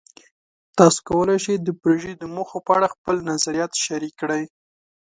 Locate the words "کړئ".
4.21-4.43